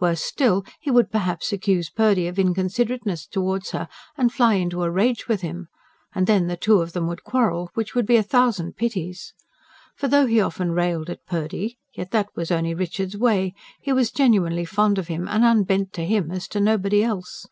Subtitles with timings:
[0.00, 4.90] Worse still, he would perhaps accuse Purdy of inconsiderateness towards her, and fly into a
[4.90, 5.68] rage with him;
[6.12, 9.34] and then the two of them would quarrel, which would be a thousand pities.
[9.94, 14.10] For though he often railed at Purdy, yet that was only Richard's way: he was
[14.10, 17.46] genuinely fond of him, and unbent to him as to nobody else.